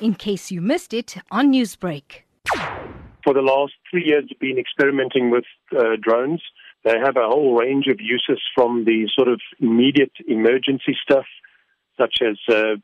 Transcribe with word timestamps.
in 0.00 0.14
case 0.14 0.50
you 0.50 0.60
missed 0.60 0.92
it 0.92 1.16
on 1.30 1.52
Newsbreak. 1.52 2.22
For 3.24 3.34
the 3.34 3.42
last 3.42 3.72
three 3.90 4.04
years, 4.04 4.24
we've 4.28 4.38
been 4.54 4.58
experimenting 4.58 5.30
with 5.30 5.44
uh, 5.76 5.96
drones. 6.00 6.42
They 6.84 6.98
have 6.98 7.16
a 7.16 7.26
whole 7.26 7.56
range 7.56 7.86
of 7.88 8.00
uses 8.00 8.40
from 8.54 8.84
the 8.84 9.08
sort 9.14 9.28
of 9.28 9.40
immediate 9.58 10.12
emergency 10.28 10.96
stuff, 11.02 11.26
such 11.96 12.18
as 12.22 12.36
uh, 12.48 12.76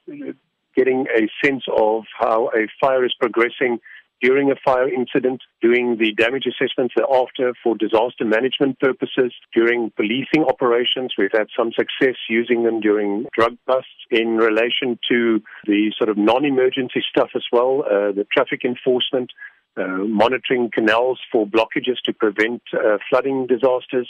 getting 0.77 1.07
a 1.15 1.29
sense 1.45 1.63
of 1.69 2.05
how 2.19 2.49
a 2.49 2.67
fire 2.81 3.05
is 3.05 3.15
progressing 3.21 3.79
during 4.23 4.51
a 4.51 4.55
fire 4.65 4.89
incident, 4.89 5.43
doing 5.61 5.97
the 5.99 6.13
damage 6.13 6.45
assessments 6.47 6.95
thereafter 6.97 7.53
for 7.63 7.77
disaster 7.77 8.25
management 8.25 8.79
purposes, 8.79 9.33
during 9.53 9.91
policing 9.97 10.45
operations. 10.49 11.13
We've 11.19 11.33
had 11.33 11.49
some 11.57 11.73
success 11.73 12.17
using 12.29 12.63
them 12.63 12.81
during 12.81 13.27
drug 13.37 13.57
busts 13.67 13.89
in 14.11 14.37
relation 14.37 14.99
to 15.11 15.43
the 15.67 15.93
sort 15.99 16.09
of 16.09 16.17
non-emergency 16.17 17.03
stuff 17.11 17.31
as 17.35 17.45
well, 17.51 17.83
uh, 17.85 18.13
the 18.13 18.27
traffic 18.33 18.65
enforcement, 18.65 19.33
uh, 19.77 20.05
monitoring 20.07 20.71
canals 20.73 21.19
for 21.33 21.47
blockages 21.47 21.99
to 22.05 22.13
prevent 22.13 22.63
uh, 22.75 22.99
flooding 23.09 23.47
disasters, 23.47 24.09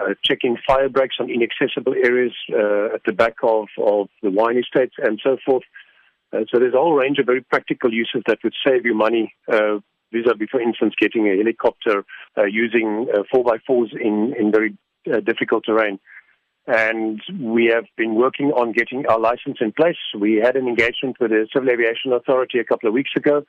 uh, 0.00 0.14
checking 0.24 0.56
fire 0.66 0.88
breaks 0.88 1.16
on 1.20 1.30
inaccessible 1.30 1.94
areas 1.94 2.32
uh, 2.52 2.94
at 2.94 3.02
the 3.06 3.12
back 3.12 3.36
of, 3.42 3.68
of 3.78 4.08
the 4.22 4.30
wine 4.30 4.58
estates 4.58 4.94
and 4.98 5.20
so 5.22 5.38
forth. 5.44 5.62
Uh, 6.32 6.40
so 6.50 6.58
there's 6.58 6.74
a 6.74 6.78
whole 6.78 6.94
range 6.94 7.18
of 7.18 7.26
very 7.26 7.42
practical 7.42 7.92
uses 7.92 8.22
that 8.26 8.38
would 8.44 8.54
save 8.66 8.84
you 8.84 8.94
money 8.94 9.34
uh, 9.50 9.78
vis-a-vis, 10.12 10.48
for 10.50 10.60
instance, 10.60 10.94
getting 10.98 11.26
a 11.26 11.36
helicopter 11.36 12.04
uh, 12.36 12.44
using 12.44 13.06
uh, 13.14 13.22
4x4s 13.34 13.92
in, 13.98 14.34
in 14.38 14.52
very 14.52 14.76
uh, 15.12 15.20
difficult 15.20 15.64
terrain. 15.64 15.98
And 16.66 17.20
we 17.40 17.70
have 17.72 17.84
been 17.96 18.14
working 18.14 18.52
on 18.52 18.72
getting 18.72 19.06
our 19.06 19.18
license 19.18 19.58
in 19.60 19.72
place. 19.72 19.96
We 20.18 20.36
had 20.36 20.54
an 20.56 20.68
engagement 20.68 21.16
with 21.18 21.30
the 21.30 21.46
Civil 21.52 21.70
Aviation 21.70 22.12
Authority 22.12 22.58
a 22.58 22.64
couple 22.64 22.88
of 22.88 22.94
weeks 22.94 23.12
ago. 23.16 23.44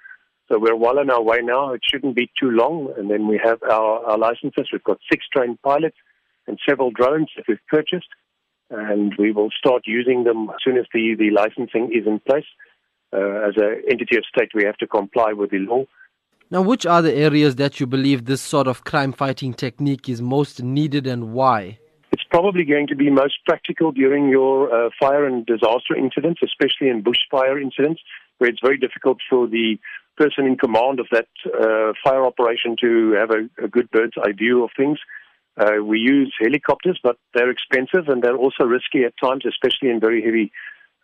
So 0.47 0.57
we're 0.57 0.75
well 0.75 0.99
on 0.99 1.09
our 1.09 1.21
way 1.21 1.39
now. 1.43 1.73
It 1.73 1.81
shouldn't 1.83 2.15
be 2.15 2.31
too 2.39 2.49
long. 2.49 2.93
And 2.97 3.11
then 3.11 3.27
we 3.27 3.39
have 3.43 3.61
our, 3.63 4.05
our 4.05 4.17
licenses. 4.17 4.69
We've 4.71 4.83
got 4.83 4.99
six 5.11 5.25
trained 5.35 5.61
pilots 5.61 5.97
and 6.47 6.57
several 6.67 6.91
drones 6.91 7.29
that 7.35 7.45
we've 7.47 7.59
purchased. 7.67 8.07
And 8.69 9.13
we 9.19 9.33
will 9.33 9.49
start 9.51 9.83
using 9.85 10.23
them 10.23 10.49
as 10.49 10.55
soon 10.63 10.77
as 10.77 10.85
the, 10.93 11.15
the 11.19 11.31
licensing 11.31 11.91
is 11.93 12.07
in 12.07 12.19
place 12.19 12.45
as 13.13 13.53
an 13.57 13.83
entity 13.89 14.17
of 14.17 14.23
state, 14.25 14.49
we 14.53 14.63
have 14.63 14.77
to 14.77 14.87
comply 14.87 15.33
with 15.33 15.51
the 15.51 15.59
law. 15.59 15.85
Now, 16.51 16.63
which 16.63 16.85
are 16.85 17.03
the 17.03 17.13
areas 17.13 17.55
that 17.57 17.79
you 17.79 17.85
believe 17.85 18.25
this 18.25 18.41
sort 18.41 18.67
of 18.67 18.83
crime 18.83 19.13
fighting 19.13 19.53
technique 19.53 20.09
is 20.09 20.19
most 20.21 20.63
needed 20.63 21.05
and 21.05 21.31
why? 21.31 21.77
It's 22.11 22.23
probably 22.23 22.63
going 22.63 22.87
to 22.87 22.95
be 22.95 23.11
most 23.11 23.37
practical 23.45 23.91
during 23.91 24.29
your 24.29 24.73
uh, 24.73 24.89
fire 24.99 25.25
and 25.25 25.45
disaster 25.45 25.95
incidents, 25.95 26.41
especially 26.43 26.89
in 26.89 27.03
bushfire 27.03 27.61
incidents, 27.61 28.01
where 28.39 28.49
it's 28.49 28.59
very 28.63 28.79
difficult 28.79 29.19
for 29.29 29.47
the 29.47 29.77
person 30.17 30.45
in 30.45 30.57
command 30.57 30.99
of 30.99 31.07
that 31.11 31.27
uh, 31.45 31.93
fire 32.03 32.25
operation 32.25 32.75
to 32.81 33.11
have 33.11 33.29
a, 33.29 33.63
a, 33.63 33.67
good 33.67 33.89
bird's 33.91 34.15
eye 34.17 34.33
view 34.33 34.63
of 34.63 34.71
things. 34.75 34.97
Uh, 35.55 35.83
we 35.83 35.99
use 35.99 36.33
helicopters, 36.39 36.99
but 37.01 37.17
they're 37.33 37.51
expensive 37.51 38.07
and 38.07 38.23
they're 38.23 38.35
also 38.35 38.63
risky 38.63 39.03
at 39.03 39.13
times, 39.21 39.43
especially 39.47 39.89
in 39.89 39.99
very 39.99 40.21
heavy 40.23 40.51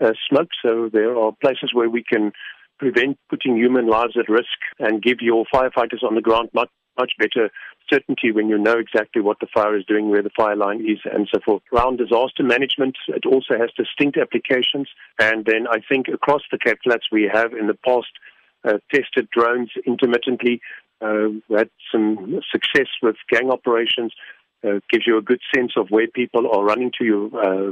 uh, 0.01 0.11
smoke. 0.29 0.49
So 0.63 0.89
there 0.91 1.17
are 1.17 1.31
places 1.41 1.71
where 1.73 1.89
we 1.89 2.03
can 2.03 2.31
prevent 2.79 3.17
putting 3.29 3.55
human 3.55 3.87
lives 3.87 4.17
at 4.17 4.29
risk 4.29 4.57
and 4.79 5.01
give 5.01 5.17
your 5.21 5.45
firefighters 5.53 6.03
on 6.03 6.15
the 6.15 6.21
ground 6.21 6.49
much, 6.53 6.69
much 6.97 7.13
better 7.17 7.49
certainty 7.89 8.31
when 8.31 8.49
you 8.49 8.57
know 8.57 8.77
exactly 8.77 9.21
what 9.21 9.39
the 9.39 9.47
fire 9.53 9.77
is 9.77 9.85
doing, 9.85 10.09
where 10.09 10.23
the 10.23 10.31
fire 10.35 10.55
line 10.55 10.81
is, 10.81 10.99
and 11.05 11.27
so 11.33 11.39
forth. 11.45 11.61
Around 11.73 11.97
disaster 11.97 12.43
management, 12.43 12.97
it 13.07 13.25
also 13.25 13.57
has 13.57 13.69
distinct 13.77 14.17
applications. 14.17 14.89
And 15.19 15.45
then 15.45 15.67
I 15.69 15.79
think 15.87 16.07
across 16.07 16.41
the 16.51 16.57
Cape 16.57 16.79
Flats, 16.83 17.05
we 17.11 17.29
have 17.31 17.53
in 17.53 17.67
the 17.67 17.77
past 17.85 18.07
uh, 18.63 18.79
tested 18.91 19.29
drones 19.31 19.71
intermittently. 19.85 20.61
Uh, 21.01 21.27
had 21.55 21.69
some 21.91 22.41
success 22.51 22.87
with 23.01 23.15
gang 23.29 23.51
operations. 23.51 24.13
Uh, 24.65 24.79
gives 24.89 25.05
you 25.05 25.17
a 25.17 25.21
good 25.21 25.41
sense 25.53 25.73
of 25.77 25.89
where 25.89 26.07
people 26.07 26.49
are 26.51 26.63
running 26.63 26.91
to. 26.97 27.05
You 27.05 27.31
uh, 27.37 27.71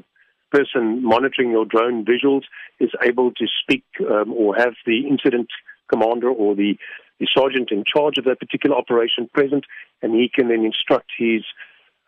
person 0.53 1.03
monitoring 1.03 1.52
your 1.52 1.66
drone 1.66 2.06
visuals 2.06 2.44
is 2.80 2.91
able 3.09 3.31
to 3.31 3.46
speak 3.62 3.84
um, 4.00 4.31
or 4.31 4.56
have 4.56 4.75
the 4.86 5.00
incident 5.14 5.50
commander 5.91 6.30
or 6.30 6.56
the, 6.56 6.74
the 7.19 7.28
sergeant 7.36 7.69
in 7.72 7.84
charge 7.86 8.18
of 8.18 8.25
that 8.25 8.40
particular 8.40 8.75
operation 8.75 9.28
present, 9.34 9.66
and 10.02 10.13
he 10.13 10.30
can 10.34 10.47
then 10.50 10.63
instruct 10.63 11.09
his 11.18 11.44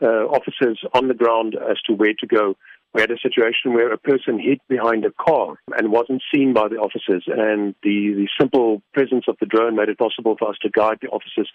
uh, 0.02 0.26
officers 0.38 0.80
on 0.94 1.08
the 1.08 1.14
ground 1.14 1.56
as 1.56 1.78
to 1.86 1.94
where 1.94 2.14
to 2.20 2.28
go. 2.28 2.56
We 2.94 3.02
had 3.02 3.12
a 3.12 3.26
situation 3.28 3.74
where 3.74 3.92
a 3.92 3.98
person 3.98 4.40
hid 4.40 4.60
behind 4.70 5.04
a 5.06 5.12
car 5.12 5.56
and 5.78 5.92
wasn't 5.92 6.24
seen 6.34 6.54
by 6.54 6.68
the 6.70 6.78
officers, 6.78 7.24
and 7.28 7.76
the, 7.84 7.98
the 8.22 8.30
simple 8.40 8.82
presence 8.94 9.26
of 9.28 9.36
the 9.40 9.46
drone 9.46 9.76
made 9.76 9.90
it 9.90 9.98
possible 9.98 10.36
for 10.40 10.50
us 10.50 10.58
to 10.62 10.70
guide 10.70 11.00
the 11.02 11.10
officers 11.10 11.50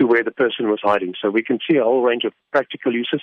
to 0.00 0.06
where 0.06 0.24
the 0.24 0.32
person 0.32 0.68
was 0.68 0.80
hiding. 0.82 1.14
So 1.20 1.30
we 1.30 1.44
can 1.44 1.58
see 1.68 1.76
a 1.76 1.84
whole 1.84 2.02
range 2.02 2.24
of 2.24 2.32
practical 2.50 2.92
uses 2.92 3.22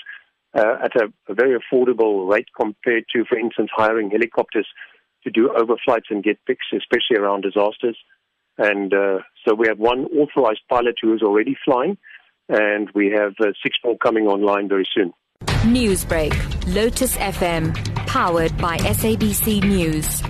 uh, 0.54 0.78
at 0.84 0.96
a, 0.96 1.06
a, 1.28 1.34
very 1.34 1.58
affordable 1.60 2.30
rate 2.30 2.48
compared 2.60 3.06
to, 3.16 3.24
for 3.26 3.38
instance, 3.38 3.70
hiring 3.76 4.10
helicopters 4.10 4.68
to 5.24 5.30
do 5.30 5.50
overflights 5.50 6.10
and 6.10 6.24
get 6.24 6.40
pics, 6.46 6.66
especially 6.74 7.18
around 7.18 7.42
disasters. 7.42 7.98
And 8.58 8.94
uh, 8.94 9.20
so 9.46 9.56
we 9.56 9.68
have 9.68 9.80
one 9.80 10.06
authorized 10.06 10.62
pilot 10.70 10.96
who 11.02 11.14
is 11.14 11.22
already 11.22 11.56
flying, 11.64 11.98
and 12.50 12.90
we 12.94 13.12
have 13.12 13.34
uh, 13.40 13.52
six 13.64 13.78
more 13.84 13.98
coming 13.98 14.28
online 14.28 14.68
very 14.68 14.88
soon. 14.94 15.14
Newsbreak, 15.64 16.34
Lotus 16.74 17.16
FM, 17.18 17.76
powered 18.08 18.58
by 18.58 18.78
SABC 18.78 19.64
News. 19.64 20.22